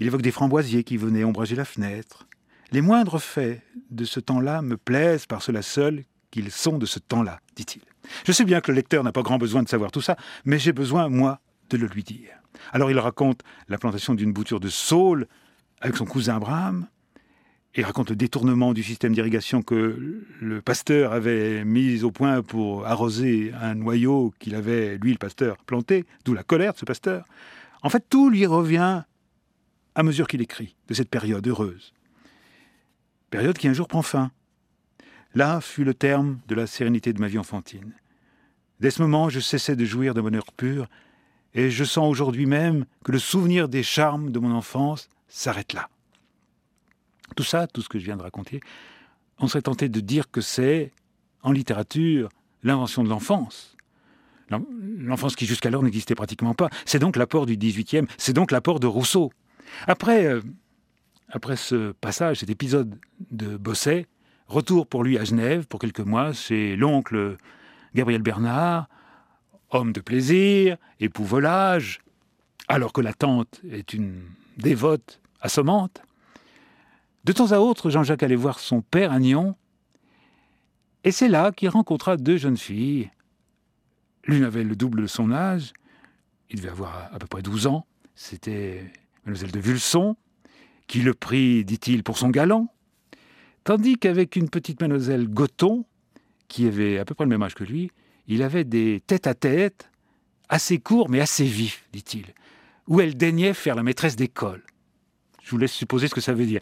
Il 0.00 0.06
évoque 0.06 0.22
des 0.22 0.30
framboisiers 0.30 0.82
qui 0.82 0.96
venaient 0.96 1.24
ombrager 1.24 1.54
la 1.54 1.66
fenêtre. 1.66 2.26
Les 2.72 2.80
moindres 2.80 3.20
faits 3.20 3.62
de 3.90 4.04
ce 4.04 4.18
temps-là 4.18 4.62
me 4.62 4.78
plaisent 4.78 5.26
par 5.26 5.42
cela 5.42 5.60
seul 5.60 6.04
qu'ils 6.30 6.50
sont 6.50 6.78
de 6.78 6.86
ce 6.86 6.98
temps-là, 6.98 7.40
dit-il. 7.54 7.82
Je 8.24 8.32
sais 8.32 8.44
bien 8.44 8.62
que 8.62 8.70
le 8.70 8.76
lecteur 8.76 9.04
n'a 9.04 9.12
pas 9.12 9.22
grand 9.22 9.36
besoin 9.36 9.62
de 9.62 9.68
savoir 9.68 9.92
tout 9.92 10.00
ça, 10.00 10.16
mais 10.46 10.58
j'ai 10.58 10.72
besoin, 10.72 11.10
moi, 11.10 11.40
de 11.68 11.76
le 11.76 11.86
lui 11.86 12.02
dire. 12.02 12.30
Alors 12.72 12.90
il 12.90 12.98
raconte 12.98 13.42
la 13.68 13.76
plantation 13.76 14.14
d'une 14.14 14.32
bouture 14.32 14.58
de 14.58 14.68
saule 14.68 15.26
avec 15.80 15.96
son 15.96 16.06
cousin 16.06 16.36
Abraham. 16.36 16.86
Il 17.74 17.84
raconte 17.84 18.10
le 18.10 18.16
détournement 18.16 18.72
du 18.72 18.82
système 18.82 19.12
d'irrigation 19.12 19.62
que 19.62 20.24
le 20.40 20.62
pasteur 20.62 21.12
avait 21.12 21.64
mis 21.64 22.04
au 22.04 22.10
point 22.10 22.42
pour 22.42 22.86
arroser 22.86 23.52
un 23.60 23.74
noyau 23.74 24.32
qu'il 24.38 24.54
avait, 24.54 24.96
lui 24.96 25.12
le 25.12 25.18
pasteur, 25.18 25.58
planté, 25.58 26.06
d'où 26.24 26.32
la 26.32 26.42
colère 26.42 26.72
de 26.72 26.78
ce 26.78 26.84
pasteur. 26.86 27.26
En 27.82 27.90
fait, 27.90 28.04
tout 28.08 28.30
lui 28.30 28.46
revient 28.46 29.02
à 30.00 30.02
mesure 30.02 30.26
qu'il 30.26 30.40
écrit 30.40 30.74
de 30.88 30.94
cette 30.94 31.10
période 31.10 31.46
heureuse. 31.46 31.92
Période 33.28 33.58
qui 33.58 33.68
un 33.68 33.74
jour 33.74 33.86
prend 33.86 34.00
fin. 34.00 34.30
Là 35.34 35.60
fut 35.60 35.84
le 35.84 35.92
terme 35.92 36.40
de 36.48 36.54
la 36.54 36.66
sérénité 36.66 37.12
de 37.12 37.20
ma 37.20 37.28
vie 37.28 37.38
enfantine. 37.38 37.92
Dès 38.80 38.90
ce 38.90 39.02
moment, 39.02 39.28
je 39.28 39.40
cessais 39.40 39.76
de 39.76 39.84
jouir 39.84 40.14
d'un 40.14 40.22
bonheur 40.22 40.52
pur, 40.56 40.88
et 41.52 41.70
je 41.70 41.84
sens 41.84 42.10
aujourd'hui 42.10 42.46
même 42.46 42.86
que 43.04 43.12
le 43.12 43.18
souvenir 43.18 43.68
des 43.68 43.82
charmes 43.82 44.32
de 44.32 44.38
mon 44.38 44.52
enfance 44.52 45.10
s'arrête 45.28 45.74
là. 45.74 45.90
Tout 47.36 47.44
ça, 47.44 47.66
tout 47.66 47.82
ce 47.82 47.90
que 47.90 47.98
je 47.98 48.06
viens 48.06 48.16
de 48.16 48.22
raconter, 48.22 48.60
on 49.38 49.48
serait 49.48 49.62
tenté 49.62 49.90
de 49.90 50.00
dire 50.00 50.30
que 50.30 50.40
c'est, 50.40 50.92
en 51.42 51.52
littérature, 51.52 52.30
l'invention 52.62 53.04
de 53.04 53.10
l'enfance. 53.10 53.76
L'enfance 54.48 55.36
qui 55.36 55.44
jusqu'alors 55.44 55.82
n'existait 55.82 56.14
pratiquement 56.14 56.54
pas. 56.54 56.70
C'est 56.86 56.98
donc 56.98 57.16
l'apport 57.16 57.44
du 57.44 57.58
XVIIIe, 57.58 58.06
c'est 58.16 58.32
donc 58.32 58.50
l'apport 58.50 58.80
de 58.80 58.86
Rousseau. 58.86 59.30
Après, 59.86 60.26
euh, 60.26 60.40
après 61.28 61.56
ce 61.56 61.92
passage, 61.92 62.38
cet 62.38 62.50
épisode 62.50 62.98
de 63.30 63.56
Bosset, 63.56 64.06
retour 64.46 64.86
pour 64.86 65.04
lui 65.04 65.18
à 65.18 65.24
Genève 65.24 65.66
pour 65.66 65.80
quelques 65.80 66.00
mois 66.00 66.32
chez 66.32 66.76
l'oncle 66.76 67.36
Gabriel 67.94 68.22
Bernard, 68.22 68.88
homme 69.70 69.92
de 69.92 70.00
plaisir, 70.00 70.76
époux 70.98 71.24
volage, 71.24 72.00
alors 72.68 72.92
que 72.92 73.00
la 73.00 73.12
tante 73.12 73.60
est 73.70 73.92
une 73.94 74.22
dévote 74.56 75.20
assommante. 75.40 76.02
De 77.24 77.32
temps 77.32 77.52
à 77.52 77.58
autre, 77.58 77.90
Jean-Jacques 77.90 78.22
allait 78.22 78.36
voir 78.36 78.58
son 78.58 78.80
père 78.80 79.12
à 79.12 79.18
Nyon, 79.18 79.56
et 81.04 81.12
c'est 81.12 81.28
là 81.28 81.52
qu'il 81.52 81.68
rencontra 81.68 82.16
deux 82.16 82.36
jeunes 82.36 82.56
filles. 82.56 83.10
L'une 84.24 84.44
avait 84.44 84.64
le 84.64 84.76
double 84.76 85.02
de 85.02 85.06
son 85.06 85.32
âge, 85.32 85.72
il 86.50 86.58
devait 86.58 86.70
avoir 86.70 87.08
à 87.12 87.18
peu 87.18 87.26
près 87.26 87.42
12 87.42 87.66
ans, 87.66 87.86
c'était 88.14 88.92
mademoiselle 89.24 89.52
de 89.52 89.60
Vulson, 89.60 90.16
qui 90.86 91.00
le 91.00 91.14
prit, 91.14 91.64
dit-il, 91.64 92.02
pour 92.02 92.18
son 92.18 92.30
galant, 92.30 92.72
tandis 93.64 93.96
qu'avec 93.96 94.36
une 94.36 94.48
petite 94.48 94.80
mademoiselle 94.80 95.28
Goton, 95.28 95.84
qui 96.48 96.66
avait 96.66 96.98
à 96.98 97.04
peu 97.04 97.14
près 97.14 97.24
le 97.24 97.30
même 97.30 97.42
âge 97.42 97.54
que 97.54 97.64
lui, 97.64 97.90
il 98.26 98.42
avait 98.42 98.64
des 98.64 99.02
tête-à-tête 99.06 99.90
assez 100.48 100.78
courts 100.78 101.08
mais 101.08 101.20
assez 101.20 101.44
vifs, 101.44 101.86
dit-il, 101.92 102.26
où 102.88 103.00
elle 103.00 103.16
daignait 103.16 103.54
faire 103.54 103.74
la 103.74 103.82
maîtresse 103.82 104.16
d'école. 104.16 104.62
Je 105.42 105.50
vous 105.50 105.58
laisse 105.58 105.72
supposer 105.72 106.08
ce 106.08 106.14
que 106.14 106.20
ça 106.20 106.32
veut 106.32 106.46
dire. 106.46 106.60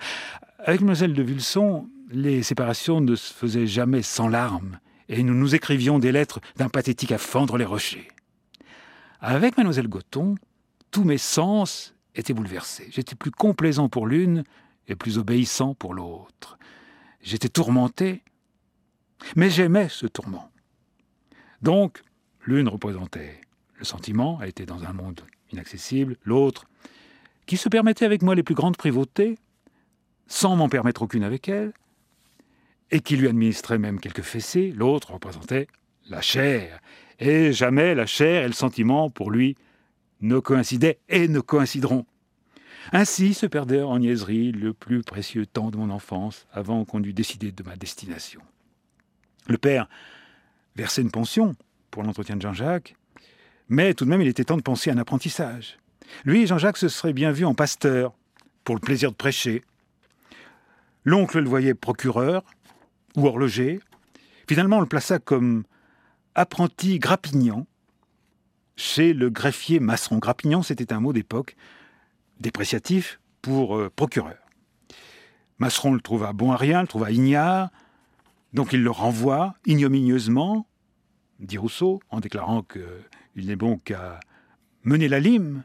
Avec 0.58 0.80
Mlle 0.80 1.14
de 1.14 1.22
Vulson, 1.22 1.88
les 2.10 2.42
séparations 2.42 3.00
ne 3.00 3.14
se 3.16 3.32
faisaient 3.32 3.66
jamais 3.66 4.02
sans 4.02 4.28
larmes, 4.28 4.78
et 5.08 5.22
nous 5.22 5.34
nous 5.34 5.54
écrivions 5.54 5.98
des 5.98 6.12
lettres 6.12 6.40
d'un 6.56 6.68
pathétique 6.68 7.12
à 7.12 7.18
fendre 7.18 7.56
les 7.56 7.64
rochers. 7.64 8.08
Avec 9.20 9.56
Mlle 9.56 9.88
Goton, 9.88 10.34
tous 10.90 11.04
mes 11.04 11.18
sens 11.18 11.94
étaient 12.18 12.34
bouleversés. 12.34 12.88
J'étais 12.90 13.14
plus 13.14 13.30
complaisant 13.30 13.88
pour 13.88 14.06
l'une 14.06 14.44
et 14.88 14.96
plus 14.96 15.18
obéissant 15.18 15.74
pour 15.74 15.94
l'autre. 15.94 16.58
J'étais 17.22 17.48
tourmenté, 17.48 18.22
mais 19.36 19.50
j'aimais 19.50 19.88
ce 19.88 20.06
tourment. 20.06 20.50
Donc, 21.62 22.02
l'une 22.44 22.68
représentait 22.68 23.40
le 23.76 23.84
sentiment, 23.84 24.38
elle 24.42 24.48
était 24.48 24.66
dans 24.66 24.84
un 24.84 24.92
monde 24.92 25.20
inaccessible, 25.52 26.16
l'autre, 26.24 26.66
qui 27.46 27.56
se 27.56 27.68
permettait 27.68 28.04
avec 28.04 28.22
moi 28.22 28.34
les 28.34 28.42
plus 28.42 28.54
grandes 28.54 28.76
privautés, 28.76 29.38
sans 30.26 30.56
m'en 30.56 30.68
permettre 30.68 31.02
aucune 31.02 31.24
avec 31.24 31.48
elle, 31.48 31.72
et 32.90 33.00
qui 33.00 33.16
lui 33.16 33.28
administrait 33.28 33.78
même 33.78 34.00
quelques 34.00 34.22
fessées, 34.22 34.72
l'autre 34.72 35.12
représentait 35.12 35.68
la 36.08 36.20
chair, 36.20 36.80
et 37.18 37.52
jamais 37.52 37.94
la 37.94 38.06
chair 38.06 38.44
et 38.44 38.46
le 38.46 38.52
sentiment, 38.52 39.10
pour 39.10 39.30
lui, 39.30 39.56
ne 40.20 40.38
coïncidaient 40.38 40.98
et 41.08 41.28
ne 41.28 41.40
coïncideront. 41.40 42.06
Ainsi 42.92 43.34
se 43.34 43.46
perdait 43.46 43.82
en 43.82 43.98
niaiserie 43.98 44.52
le 44.52 44.72
plus 44.72 45.02
précieux 45.02 45.46
temps 45.46 45.70
de 45.70 45.76
mon 45.76 45.90
enfance, 45.90 46.46
avant 46.52 46.84
qu'on 46.84 47.02
eût 47.02 47.12
décidé 47.12 47.52
de 47.52 47.62
ma 47.62 47.76
destination. 47.76 48.40
Le 49.46 49.58
père 49.58 49.88
versait 50.76 51.02
une 51.02 51.10
pension 51.10 51.54
pour 51.90 52.02
l'entretien 52.02 52.36
de 52.36 52.42
Jean-Jacques, 52.42 52.96
mais 53.68 53.94
tout 53.94 54.04
de 54.04 54.10
même 54.10 54.22
il 54.22 54.28
était 54.28 54.44
temps 54.44 54.56
de 54.56 54.62
penser 54.62 54.90
à 54.90 54.94
un 54.94 54.98
apprentissage. 54.98 55.78
Lui, 56.24 56.46
Jean-Jacques, 56.46 56.78
se 56.78 56.88
serait 56.88 57.12
bien 57.12 57.32
vu 57.32 57.44
en 57.44 57.54
pasteur, 57.54 58.14
pour 58.64 58.74
le 58.74 58.80
plaisir 58.82 59.10
de 59.10 59.16
prêcher. 59.16 59.62
L'oncle 61.04 61.40
le 61.40 61.48
voyait 61.48 61.72
procureur 61.72 62.44
ou 63.16 63.26
horloger. 63.26 63.80
Finalement, 64.46 64.76
on 64.76 64.80
le 64.82 64.86
plaça 64.86 65.18
comme 65.18 65.64
apprenti 66.34 66.98
grappignan 66.98 67.66
chez 68.78 69.12
le 69.12 69.28
greffier 69.28 69.80
Masseron. 69.80 70.18
Grappignan, 70.18 70.62
c'était 70.62 70.92
un 70.94 71.00
mot 71.00 71.12
d'époque 71.12 71.56
dépréciatif 72.40 73.20
pour 73.42 73.76
euh, 73.76 73.90
procureur. 73.94 74.38
Masseron 75.58 75.92
le 75.92 76.00
trouva 76.00 76.32
bon 76.32 76.52
à 76.52 76.56
rien, 76.56 76.80
le 76.80 76.86
trouva 76.86 77.10
ignare, 77.10 77.70
donc 78.54 78.72
il 78.72 78.82
le 78.82 78.90
renvoie 78.92 79.56
ignominieusement, 79.66 80.68
dit 81.40 81.58
Rousseau, 81.58 82.00
en 82.10 82.20
déclarant 82.20 82.62
qu'il 82.62 83.46
n'est 83.48 83.56
bon 83.56 83.78
qu'à 83.78 84.20
mener 84.84 85.08
la 85.08 85.18
lime. 85.18 85.64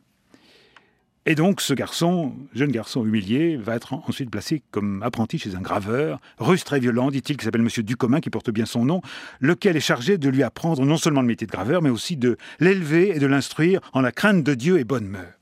Et 1.26 1.36
donc 1.36 1.62
ce 1.62 1.74
garçon, 1.74 2.34
jeune 2.54 2.72
garçon 2.72 3.06
humilié, 3.06 3.56
va 3.56 3.76
être 3.76 3.94
ensuite 3.94 4.30
placé 4.30 4.62
comme 4.72 5.02
apprenti 5.04 5.40
chez 5.40 5.56
un 5.56 5.62
graveur, 5.62 6.20
russe 6.38 6.66
très 6.66 6.82
violent, 6.82 7.12
dit-il, 7.12 7.38
qui 7.38 7.46
s'appelle 7.46 7.62
M. 7.62 7.70
Ducommun, 7.84 8.20
qui 8.20 8.30
porte 8.30 8.52
bien 8.52 8.66
son 8.66 8.84
nom, 8.84 9.02
lequel 9.40 9.78
est 9.78 9.82
chargé 9.82 10.18
de 10.18 10.28
lui 10.28 10.44
apprendre 10.44 10.86
non 10.86 10.98
seulement 10.98 11.22
le 11.22 11.28
métier 11.28 11.48
de 11.48 11.52
graveur, 11.52 11.82
mais 11.82 11.90
aussi 11.90 12.18
de 12.18 12.38
l'élever 12.60 13.16
et 13.16 13.20
de 13.20 13.28
l'instruire 13.28 13.80
en 13.94 14.02
la 14.02 14.12
crainte 14.12 14.44
de 14.44 14.54
Dieu 14.54 14.80
et 14.80 14.84
bonne 14.84 15.08
mœurs. 15.08 15.40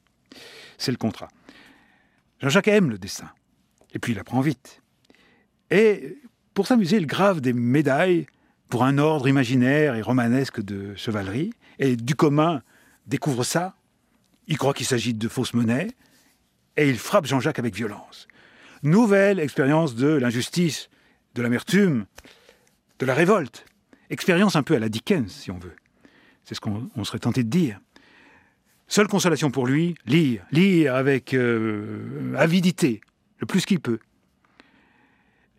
C'est 0.78 0.92
le 0.92 0.98
contrat. 0.98 1.30
Jean-Jacques 2.42 2.68
aime 2.68 2.92
le 2.92 3.00
dessin, 3.00 3.30
et 3.94 4.00
puis 4.00 4.14
il 4.14 4.20
apprend 4.20 4.42
vite. 4.42 4.84
Et 5.72 6.20
pour 6.54 6.68
s'amuser, 6.68 6.98
il 6.98 7.08
grave 7.08 7.42
des 7.42 7.54
médailles 7.54 8.28
pour 8.70 8.84
un 8.84 9.00
ordre 9.00 9.28
imaginaire 9.28 9.96
et 9.96 10.02
romanesque 10.04 10.62
de 10.62 10.94
chevalerie, 10.96 11.52
et 11.80 11.96
Ducommun 11.96 12.62
découvre 13.08 13.44
ça, 13.44 13.76
il 14.48 14.58
croit 14.58 14.74
qu'il 14.74 14.86
s'agit 14.86 15.14
de 15.14 15.28
fausses 15.28 15.54
monnaies, 15.54 15.90
et 16.78 16.90
il 16.90 16.98
frappe 16.98 17.26
Jean-Jacques 17.26 17.60
avec 17.60 17.76
violence. 17.76 18.28
Nouvelle 18.84 19.40
expérience 19.40 19.96
de 19.96 20.08
l'injustice, 20.08 20.90
de 21.36 21.42
l'amertume, 21.42 22.06
de 23.00 23.06
la 23.06 23.14
révolte. 23.14 23.66
Expérience 24.10 24.56
un 24.56 24.64
peu 24.64 24.76
à 24.76 24.80
la 24.80 24.90
Dickens, 24.90 25.32
si 25.32 25.52
on 25.52 25.58
veut. 25.58 25.76
C'est 26.44 26.56
ce 26.56 26.62
qu'on 26.62 27.04
serait 27.04 27.20
tenté 27.20 27.44
de 27.44 27.50
dire. 27.50 27.80
Seule 28.88 29.08
consolation 29.08 29.52
pour 29.52 29.68
lui, 29.68 29.96
lire, 30.06 30.44
lire 30.52 30.96
avec 30.96 31.34
euh, 31.34 32.36
avidité, 32.38 33.00
le 33.38 33.46
plus 33.46 33.66
qu'il 33.66 33.80
peut. 33.80 34.00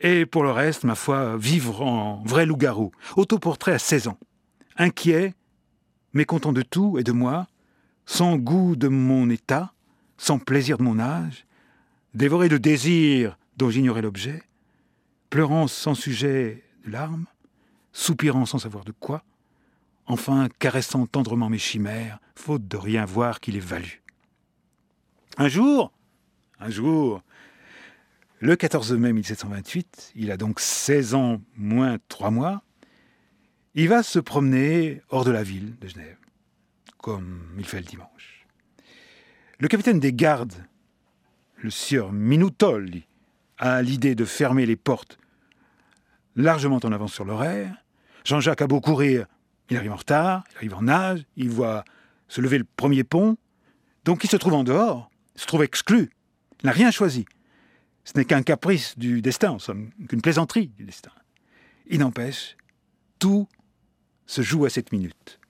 Et 0.00 0.26
pour 0.26 0.42
le 0.42 0.50
reste, 0.50 0.84
ma 0.84 0.96
foi, 0.96 1.36
vivre 1.38 1.80
en 1.82 2.22
vrai 2.24 2.44
loup-garou. 2.44 2.90
Autoportrait 3.16 3.72
à 3.72 3.78
16 3.78 4.08
ans. 4.08 4.18
Inquiet, 4.76 5.34
mécontent 6.12 6.52
de 6.52 6.62
tout 6.62 6.98
et 6.98 7.04
de 7.04 7.12
moi, 7.12 7.46
sans 8.06 8.37
goût 8.37 8.76
de 8.76 8.88
mon 8.88 9.30
état, 9.30 9.73
sans 10.18 10.38
plaisir 10.38 10.78
de 10.78 10.82
mon 10.82 10.99
âge, 10.99 11.47
dévoré 12.14 12.49
de 12.49 12.59
désirs 12.59 13.38
dont 13.56 13.71
j'ignorais 13.71 14.02
l'objet, 14.02 14.42
pleurant 15.30 15.66
sans 15.66 15.94
sujet 15.94 16.62
de 16.85 16.92
larmes, 16.92 17.26
soupirant 17.92 18.47
sans 18.47 18.59
savoir 18.59 18.85
de 18.85 18.92
quoi, 18.92 19.25
enfin 20.06 20.49
caressant 20.59 21.06
tendrement 21.06 21.49
mes 21.49 21.59
chimères, 21.59 22.18
faute 22.35 22.66
de 22.68 22.76
rien 22.76 23.04
voir 23.04 23.40
qui 23.40 23.52
les 23.52 23.61
valut. 23.61 24.02
Un 25.38 25.49
jour, 25.49 25.92
un 26.61 26.71
jour, 26.71 27.23
le 28.40 28.56
14 28.56 28.92
mai 28.92 29.12
1728, 29.12 30.12
il 30.16 30.30
a 30.30 30.37
donc 30.37 30.61
16 30.61 31.14
ans 31.14 31.40
moins 31.56 31.99
3 32.09 32.30
mois, 32.30 32.62
il 33.75 33.88
va 33.88 34.02
se 34.02 34.18
promener 34.18 35.00
hors 35.09 35.25
de 35.25 35.30
la 35.30 35.42
ville 35.42 35.78
de 35.80 35.88
Genève 35.88 36.18
comme 37.02 37.42
il 37.59 37.66
fait 37.66 37.80
le 37.80 37.85
dimanche. 37.85 38.47
Le 39.59 39.68
capitaine 39.68 40.00
des 40.00 40.14
gardes, 40.14 40.54
le 41.59 41.68
sieur 41.68 42.12
Minutol, 42.12 43.02
a 43.59 43.82
l'idée 43.82 44.14
de 44.14 44.25
fermer 44.25 44.64
les 44.64 44.76
portes 44.76 45.18
largement 46.35 46.80
en 46.82 46.92
avance 46.92 47.12
sur 47.12 47.25
l'horaire. 47.25 47.76
Jean-Jacques 48.25 48.62
a 48.62 48.66
beau 48.66 48.80
courir, 48.80 49.26
il 49.68 49.76
arrive 49.76 49.92
en 49.92 49.97
retard, 49.97 50.44
il 50.52 50.56
arrive 50.56 50.75
en 50.75 50.82
nage, 50.82 51.25
il 51.37 51.50
voit 51.50 51.85
se 52.28 52.40
lever 52.40 52.56
le 52.56 52.64
premier 52.64 53.04
pont, 53.04 53.37
donc 54.04 54.25
il 54.25 54.30
se 54.30 54.37
trouve 54.37 54.54
en 54.54 54.64
dehors, 54.64 55.11
se 55.37 55.47
trouve 55.47 55.62
exclu. 55.62 56.11
Il 56.62 56.66
n'a 56.66 56.73
rien 56.73 56.90
choisi. 56.90 57.26
Ce 58.04 58.16
n'est 58.16 58.25
qu'un 58.25 58.42
caprice 58.42 58.99
du 58.99 59.23
destin, 59.23 59.50
en 59.50 59.59
somme, 59.59 59.90
qu'une 60.09 60.23
plaisanterie 60.23 60.68
du 60.68 60.85
destin. 60.85 61.12
Il 61.87 62.00
n'empêche, 62.00 62.56
tout 63.18 63.49
se 64.26 64.42
joue 64.42 64.64
à 64.64 64.71
cette 64.71 64.92
minute. 64.92 65.40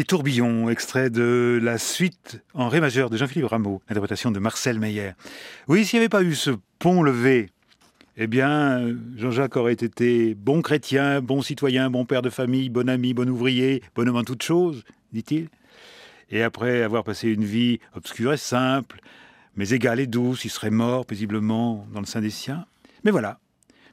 Les 0.00 0.04
tourbillons, 0.04 0.70
extrait 0.70 1.10
de 1.10 1.60
la 1.62 1.76
suite 1.76 2.42
en 2.54 2.70
ré 2.70 2.80
majeur 2.80 3.10
de 3.10 3.18
Jean-Philippe 3.18 3.48
Rameau, 3.48 3.82
interprétation 3.86 4.30
de 4.30 4.38
Marcel 4.38 4.80
Meyer. 4.80 5.10
Oui, 5.68 5.84
s'il 5.84 5.98
n'y 5.98 6.04
avait 6.04 6.08
pas 6.08 6.22
eu 6.22 6.34
ce 6.34 6.52
pont 6.78 7.02
levé, 7.02 7.50
eh 8.16 8.26
bien, 8.26 8.96
Jean-Jacques 9.18 9.58
aurait 9.58 9.74
été 9.74 10.34
bon 10.34 10.62
chrétien, 10.62 11.20
bon 11.20 11.42
citoyen, 11.42 11.90
bon 11.90 12.06
père 12.06 12.22
de 12.22 12.30
famille, 12.30 12.70
bon 12.70 12.88
ami, 12.88 13.12
bon 13.12 13.28
ouvrier, 13.28 13.82
bon 13.94 14.08
homme 14.08 14.16
en 14.16 14.24
toutes 14.24 14.42
choses, 14.42 14.84
dit-il. 15.12 15.50
Et 16.30 16.42
après 16.42 16.80
avoir 16.80 17.04
passé 17.04 17.28
une 17.28 17.44
vie 17.44 17.78
obscure 17.94 18.32
et 18.32 18.38
simple, 18.38 19.00
mais 19.54 19.68
égale 19.68 20.00
et 20.00 20.06
douce, 20.06 20.46
il 20.46 20.50
serait 20.50 20.70
mort 20.70 21.04
paisiblement 21.04 21.86
dans 21.92 22.00
le 22.00 22.06
sein 22.06 22.22
des 22.22 22.30
siens. 22.30 22.64
Mais 23.04 23.10
voilà, 23.10 23.38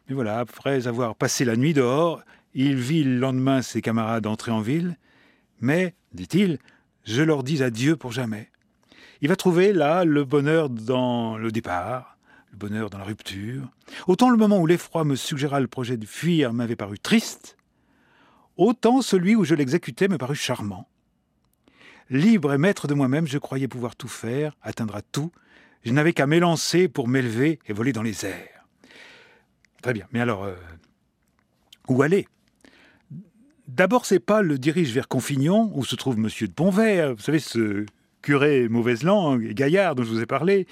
mais 0.08 0.16
voilà, 0.16 0.40
après 0.40 0.88
avoir 0.88 1.16
passé 1.16 1.44
la 1.44 1.58
nuit 1.58 1.74
dehors, 1.74 2.24
il 2.54 2.78
vit 2.78 3.04
le 3.04 3.20
lendemain 3.20 3.62
ses 3.62 3.82
camarades 3.82 4.26
entrer 4.26 4.52
en 4.54 4.62
ville, 4.62 4.96
mais, 5.60 5.96
dit-il, 6.14 6.60
je 7.06 7.22
leur 7.22 7.44
dis 7.44 7.64
adieu 7.64 7.96
pour 7.96 8.12
jamais. 8.12 8.50
Il 9.22 9.30
va 9.30 9.36
trouver 9.36 9.74
là 9.74 10.06
le 10.06 10.24
bonheur 10.24 10.70
dans 10.70 11.38
le 11.38 11.52
départ, 11.52 12.18
le 12.52 12.58
bonheur 12.58 12.90
dans 12.90 13.00
la 13.00 13.04
rupture. 13.04 13.68
Autant 14.08 14.30
le 14.30 14.38
moment 14.38 14.60
où 14.60 14.68
l'effroi 14.68 15.04
me 15.04 15.16
suggéra 15.16 15.60
le 15.60 15.68
projet 15.68 15.98
de 15.98 16.06
fuir 16.06 16.54
m'avait 16.54 16.76
paru 16.76 17.00
triste, 17.00 17.58
autant 18.58 19.02
celui 19.02 19.36
où 19.36 19.44
je 19.44 19.56
l'exécutais 19.56 20.08
me 20.08 20.18
parut 20.18 20.36
charmant. 20.36 20.88
Libre 22.10 22.54
et 22.54 22.58
maître 22.58 22.88
de 22.88 22.94
moi-même, 22.94 23.28
je 23.28 23.38
croyais 23.38 23.68
pouvoir 23.68 23.96
tout 23.96 24.08
faire, 24.08 24.56
atteindre 24.62 24.96
à 24.96 25.02
tout. 25.02 25.32
Je 25.84 25.92
n'avais 25.92 26.14
qu'à 26.14 26.28
m'élancer 26.28 26.88
pour 26.88 27.08
m'élever 27.08 27.60
et 27.66 27.74
voler 27.74 27.94
dans 27.94 28.04
les 28.04 28.26
airs. 28.26 28.66
Très 29.82 29.94
bien, 29.94 30.08
mais 30.12 30.20
alors, 30.20 30.44
euh, 30.44 30.56
où 31.88 32.02
aller? 32.02 32.28
D'abord, 33.68 34.06
c'est 34.06 34.20
pas 34.20 34.42
le 34.42 34.58
dirige 34.58 34.94
vers 34.94 35.10
Confignon, 35.10 35.72
où 35.74 35.84
se 35.84 35.96
trouve 35.96 36.18
Monsieur 36.18 36.48
de 36.48 36.54
Bonvert, 36.54 37.16
vous 37.16 37.22
savez, 37.22 37.40
ce 37.40 37.86
curé 38.22 38.70
mauvaise 38.70 39.04
langue 39.04 39.46
et 39.46 39.54
gaillard 39.54 39.94
dont 39.94 40.04
je 40.04 40.10
vous 40.10 40.22
ai 40.22 40.26
parlé, 40.26 40.68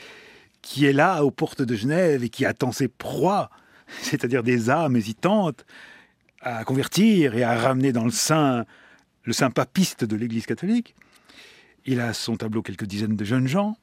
qui 0.61 0.85
est 0.85 0.93
là 0.93 1.23
aux 1.25 1.31
portes 1.31 1.61
de 1.61 1.75
Genève 1.75 2.23
et 2.23 2.29
qui 2.29 2.45
attend 2.45 2.71
ses 2.71 2.87
proies, 2.87 3.49
c'est-à-dire 4.01 4.43
des 4.43 4.69
âmes 4.69 4.95
hésitantes, 4.95 5.65
à 6.41 6.63
convertir 6.63 7.35
et 7.35 7.43
à 7.43 7.57
ramener 7.57 7.91
dans 7.91 8.05
le 8.05 8.11
sein 8.11 8.65
le 9.23 9.33
saint 9.33 9.49
papiste 9.49 10.05
de 10.05 10.15
l'Église 10.15 10.45
catholique. 10.45 10.95
Il 11.85 11.99
a 11.99 12.13
son 12.13 12.37
tableau 12.37 12.61
quelques 12.61 12.85
dizaines 12.85 13.15
de 13.15 13.25
jeunes 13.25 13.47
gens. 13.47 13.77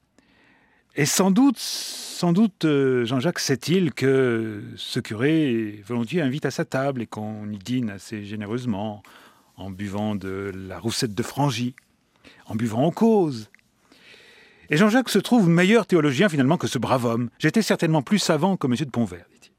Et 0.95 1.07
sans 1.07 1.31
doute, 1.31 1.57
sans 1.57 2.33
doute, 2.33 2.65
euh, 2.65 3.03
Jean-Jacques 3.03 3.39
sait-il 3.39 3.93
que 3.93 4.61
ce 4.75 4.99
curé 4.99 5.81
volontiers 5.87 6.21
invite 6.21 6.45
à 6.45 6.51
sa 6.51 6.65
table 6.65 7.01
et 7.01 7.07
qu'on 7.07 7.49
y 7.49 7.57
dîne 7.57 7.89
assez 7.89 8.23
généreusement, 8.23 9.01
en 9.57 9.71
buvant 9.71 10.13
de 10.13 10.51
la 10.53 10.77
roussette 10.77 11.15
de 11.15 11.23
Frangy, 11.23 11.75
en 12.45 12.55
buvant 12.55 12.85
en 12.85 12.91
cause. 12.91 13.49
Et 14.69 14.77
Jean-Jacques 14.77 15.09
se 15.09 15.17
trouve 15.17 15.49
meilleur 15.49 15.87
théologien 15.87 16.29
finalement 16.29 16.57
que 16.57 16.67
ce 16.67 16.77
brave 16.77 17.05
homme. 17.05 17.31
J'étais 17.39 17.63
certainement 17.63 18.03
plus 18.03 18.19
savant 18.19 18.55
que 18.55 18.67
M. 18.67 18.75
de 18.75 18.85
Pontvert, 18.85 19.25
dit-il. 19.31 19.51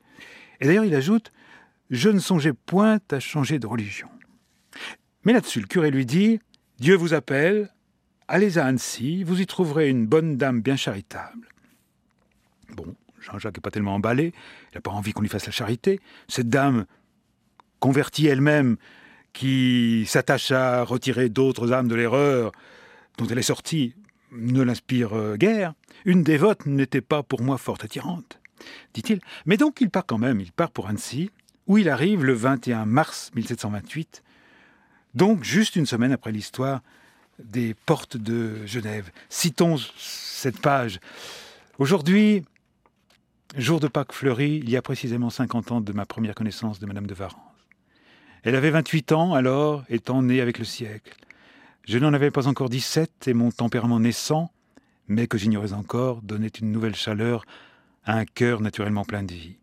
Et 0.61 0.67
d'ailleurs, 0.67 0.85
il 0.85 0.95
ajoute 0.95 1.33
Je 1.91 2.11
ne 2.11 2.21
songeais 2.21 2.53
point 2.53 3.01
à 3.11 3.19
changer 3.19 3.59
de 3.59 3.67
religion. 3.67 4.09
Mais 5.25 5.33
là-dessus, 5.33 5.61
le 5.61 5.67
curé 5.67 5.91
lui 5.91 6.07
dit 6.07 6.39
Dieu 6.79 6.95
vous 6.95 7.13
appelle, 7.13 7.74
allez 8.29 8.59
à 8.59 8.67
Annecy, 8.67 9.25
vous 9.25 9.41
y 9.41 9.47
trouverez 9.47 9.89
une 9.89 10.07
bonne 10.07 10.37
dame 10.37 10.61
bien 10.61 10.77
charitable. 10.77 11.49
Bon, 12.71 12.95
Jean-Jacques 13.21 13.57
n'est 13.57 13.61
pas 13.63 13.71
tellement 13.71 13.95
emballé, 13.95 14.33
il 14.73 14.75
n'a 14.75 14.81
pas 14.81 14.91
envie 14.91 15.13
qu'on 15.13 15.23
lui 15.23 15.29
fasse 15.29 15.47
la 15.47 15.53
charité. 15.53 16.01
Cette 16.29 16.49
dame, 16.49 16.87
convertie 17.81 18.27
elle-même, 18.27 18.77
qui 19.33 20.05
s'attache 20.07 20.53
à 20.53 20.85
retirer 20.85 21.29
d'autres 21.29 21.73
âmes 21.73 21.89
de 21.89 21.95
l'erreur 21.95 22.53
dont 23.19 23.27
elle 23.27 23.39
est 23.39 23.43
sortie, 23.43 23.95
ne 24.33 24.63
l'inspire 24.63 25.13
euh, 25.15 25.37
guère. 25.37 25.75
Une 26.05 26.23
dévote 26.23 26.67
n'était 26.67 27.01
pas 27.01 27.23
pour 27.23 27.43
moi 27.43 27.59
fort 27.59 27.79
attirante, 27.83 28.41
dit-il. 28.95 29.21
Mais 29.47 29.57
donc 29.57 29.81
il 29.81 29.91
part 29.91 30.07
quand 30.07 30.19
même, 30.19 30.41
il 30.41 30.53
part 30.53 30.71
pour 30.71 30.89
Annecy, 30.89 31.31
où 31.67 31.79
il 31.79 31.89
arrive 31.89 32.25
le 32.25 32.33
21 32.33 32.87
mars 32.87 33.31
1728, 33.35 34.23
donc 35.15 35.45
juste 35.45 35.77
une 35.77 35.87
semaine 35.87 36.13
après 36.13 36.33
l'histoire 36.33 36.81
des 37.39 37.75
portes 37.75 38.17
de 38.17 38.65
Genève. 38.67 39.11
Citons 39.29 39.77
cette 39.97 40.61
page. 40.61 41.01
Aujourd'hui, 41.79 42.45
jour 43.57 43.81
de 43.81 43.89
Pâques 43.89 44.13
fleurie, 44.13 44.61
il 44.63 44.71
y 44.71 44.77
a 44.77 44.83
précisément 44.83 45.31
50 45.31 45.73
ans 45.73 45.81
de 45.81 45.93
ma 45.93 46.07
première 46.07 46.35
connaissance 46.35 46.81
de 46.81 46.87
Madame 46.87 47.07
de 47.07 47.15
Varence. 47.15 47.41
Elle 48.43 48.57
avait 48.57 48.71
28 48.71 49.13
ans 49.13 49.35
alors, 49.35 49.85
étant 49.89 50.23
née 50.23 50.41
avec 50.41 50.59
le 50.59 50.65
siècle. 50.65 51.15
Je 51.87 51.99
n'en 51.99 52.13
avais 52.13 52.31
pas 52.31 52.47
encore 52.47 52.69
17 52.69 53.29
et 53.29 53.35
mon 53.35 53.51
tempérament 53.51 54.01
naissant, 54.01 54.51
mais 55.09 55.27
que 55.27 55.39
j'ignorais 55.39 55.73
encore, 55.73 56.23
donnait 56.23 56.49
une 56.49 56.73
nouvelle 56.73 56.95
chaleur 56.95 57.45
à 58.05 58.17
un 58.19 58.25
cœur 58.25 58.61
naturellement 58.61 59.05
plein 59.05 59.23
de 59.23 59.33
vie. 59.33 59.57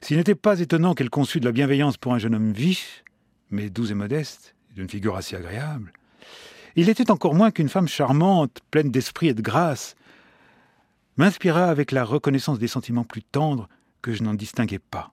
S'il 0.00 0.16
n'était 0.16 0.34
pas 0.34 0.60
étonnant 0.60 0.94
qu'elle 0.94 1.10
conçût 1.10 1.40
de 1.40 1.44
la 1.44 1.52
bienveillance 1.52 1.96
pour 1.96 2.14
un 2.14 2.18
jeune 2.18 2.34
homme 2.34 2.52
vif, 2.52 3.04
mais 3.50 3.70
doux 3.70 3.90
et 3.90 3.94
modeste, 3.94 4.54
d'une 4.74 4.88
figure 4.88 5.16
assez 5.16 5.36
agréable, 5.36 5.92
Il 6.76 6.88
était 6.88 7.10
encore 7.10 7.34
moins 7.34 7.50
qu'une 7.50 7.68
femme 7.68 7.88
charmante, 7.88 8.60
pleine 8.70 8.90
d'esprit 8.90 9.28
et 9.28 9.34
de 9.34 9.42
grâce, 9.42 9.94
m'inspira 11.16 11.66
avec 11.66 11.92
la 11.92 12.04
reconnaissance 12.04 12.58
des 12.58 12.68
sentiments 12.68 13.04
plus 13.04 13.22
tendres 13.22 13.68
que 14.00 14.12
je 14.12 14.22
n'en 14.22 14.34
distinguais 14.34 14.78
pas. 14.78 15.12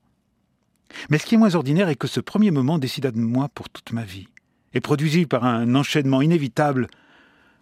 Mais 1.10 1.18
ce 1.18 1.26
qui 1.26 1.36
est 1.36 1.38
moins 1.38 1.56
ordinaire 1.56 1.90
est 1.90 1.96
que 1.96 2.08
ce 2.08 2.20
premier 2.20 2.52
moment 2.52 2.80
décida 2.80 3.12
de 3.12 3.20
moi 3.20 3.50
pour 3.50 3.70
toute 3.70 3.92
ma 3.92 4.04
vie, 4.04 4.28
et 4.74 4.82
produisit 4.82 5.26
par 5.26 5.44
un 5.44 5.76
enchaînement 5.76 6.22
inévitable 6.22 6.88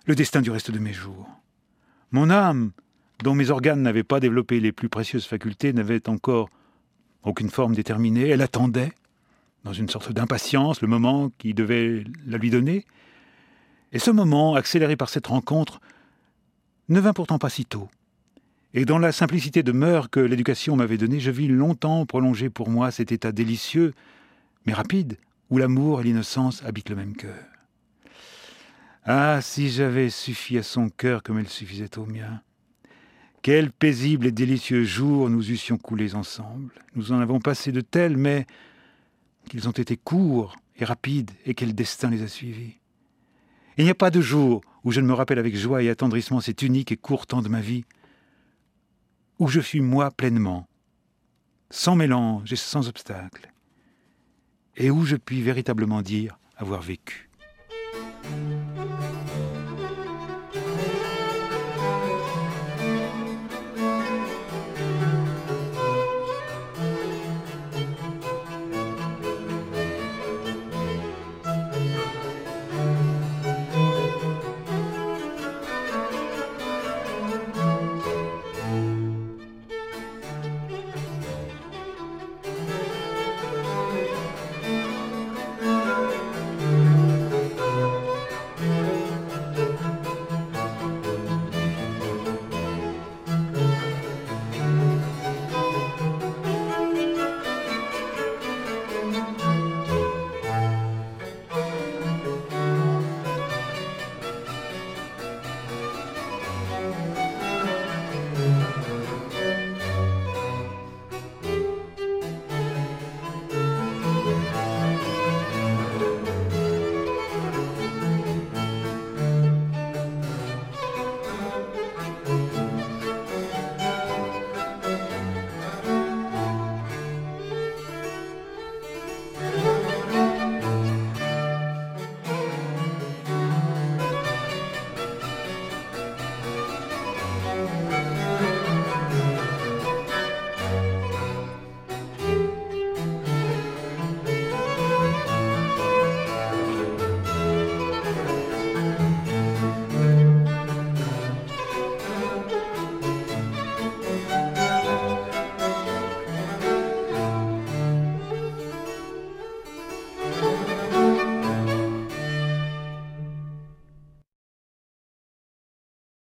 le 0.05 0.15
destin 0.15 0.41
du 0.41 0.51
reste 0.51 0.71
de 0.71 0.79
mes 0.79 0.93
jours. 0.93 1.27
Mon 2.11 2.29
âme, 2.29 2.71
dont 3.23 3.35
mes 3.35 3.49
organes 3.49 3.81
n'avaient 3.81 4.03
pas 4.03 4.19
développé 4.19 4.59
les 4.59 4.71
plus 4.71 4.89
précieuses 4.89 5.25
facultés, 5.25 5.73
n'avait 5.73 6.07
encore 6.07 6.49
aucune 7.23 7.49
forme 7.49 7.75
déterminée. 7.75 8.29
Elle 8.29 8.41
attendait, 8.41 8.93
dans 9.63 9.73
une 9.73 9.89
sorte 9.89 10.13
d'impatience, 10.13 10.81
le 10.81 10.87
moment 10.87 11.31
qui 11.37 11.53
devait 11.53 12.05
la 12.25 12.37
lui 12.37 12.49
donner. 12.49 12.85
Et 13.93 13.99
ce 13.99 14.11
moment, 14.11 14.55
accéléré 14.55 14.95
par 14.95 15.09
cette 15.09 15.27
rencontre, 15.27 15.79
ne 16.89 16.99
vint 16.99 17.13
pourtant 17.13 17.39
pas 17.39 17.49
si 17.49 17.65
tôt. 17.65 17.89
Et 18.73 18.85
dans 18.85 18.99
la 18.99 19.11
simplicité 19.11 19.63
de 19.63 19.71
mœurs 19.71 20.09
que 20.09 20.19
l'éducation 20.19 20.75
m'avait 20.75 20.97
donnée, 20.97 21.19
je 21.19 21.31
vis 21.31 21.47
longtemps 21.47 22.05
prolonger 22.05 22.49
pour 22.49 22.69
moi 22.69 22.91
cet 22.91 23.11
état 23.11 23.31
délicieux, 23.31 23.93
mais 24.65 24.73
rapide, 24.73 25.17
où 25.49 25.57
l'amour 25.57 26.01
et 26.01 26.03
l'innocence 26.03 26.63
habitent 26.63 26.89
le 26.89 26.97
même 26.97 27.15
cœur. 27.15 27.45
Ah, 29.05 29.39
si 29.41 29.69
j'avais 29.69 30.09
suffi 30.09 30.57
à 30.57 30.63
son 30.63 30.89
cœur 30.89 31.23
comme 31.23 31.39
elle 31.39 31.47
suffisait 31.47 31.97
au 31.97 32.05
mien. 32.05 32.41
Quels 33.41 33.71
paisibles 33.71 34.25
et 34.25 34.31
délicieux 34.33 34.83
jours 34.83 35.29
nous 35.29 35.49
eussions 35.49 35.77
coulés 35.77 36.15
ensemble. 36.15 36.73
Nous 36.95 37.13
en 37.13 37.19
avons 37.21 37.39
passé 37.39 37.71
de 37.71 37.79
tels, 37.79 38.17
mais 38.17 38.45
qu'ils 39.49 39.69
ont 39.69 39.71
été 39.71 39.95
courts 39.95 40.57
et 40.75 40.83
rapides, 40.83 41.31
et 41.45 41.53
quel 41.53 41.73
destin 41.73 42.09
les 42.09 42.21
a 42.23 42.27
suivis. 42.27 42.75
Il 43.77 43.83
n'y 43.83 43.91
a 43.91 43.95
pas 43.95 44.09
de 44.09 44.21
jour 44.21 44.61
où 44.83 44.91
je 44.91 45.01
ne 45.01 45.07
me 45.07 45.13
rappelle 45.13 45.37
avec 45.37 45.55
joie 45.55 45.83
et 45.83 45.89
attendrissement 45.89 46.41
cet 46.41 46.63
unique 46.63 46.91
et 46.91 46.97
court 46.97 47.27
temps 47.27 47.43
de 47.43 47.49
ma 47.49 47.61
vie, 47.61 47.85
où 49.37 49.47
je 49.47 49.61
fus 49.61 49.81
moi 49.81 50.09
pleinement, 50.09 50.67
sans 51.69 51.95
mélange 51.95 52.51
et 52.51 52.55
sans 52.55 52.89
obstacle, 52.89 53.53
et 54.75 54.89
où 54.89 55.05
je 55.05 55.15
puis 55.15 55.43
véritablement 55.43 56.01
dire 56.01 56.39
avoir 56.55 56.81
vécu. 56.81 57.29